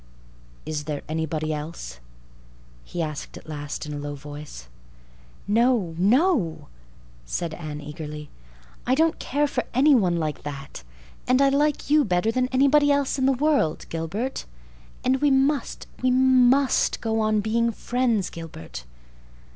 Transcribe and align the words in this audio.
"Is 0.65 0.85
there 0.85 1.03
anybody 1.07 1.53
else?" 1.53 1.99
he 2.83 3.03
asked 3.03 3.37
at 3.37 3.47
last 3.47 3.85
in 3.85 3.93
a 3.93 3.99
low 3.99 4.15
voice. 4.15 4.67
"No—no," 5.47 6.69
said 7.23 7.53
Anne 7.53 7.79
eagerly. 7.81 8.31
"I 8.87 8.95
don't 8.95 9.19
care 9.19 9.45
for 9.45 9.63
any 9.75 9.93
one 9.93 10.17
like 10.17 10.41
that—and 10.41 11.39
I 11.39 11.49
like 11.49 11.91
you 11.91 12.03
better 12.03 12.31
than 12.31 12.47
anybody 12.47 12.91
else 12.91 13.19
in 13.19 13.27
the 13.27 13.31
world, 13.31 13.85
Gilbert. 13.89 14.45
And 15.03 15.21
we 15.21 15.29
must—we 15.29 16.09
must 16.09 16.99
go 16.99 17.19
on 17.19 17.39
being 17.39 17.71
friends, 17.71 18.31
Gilbert." 18.31 18.85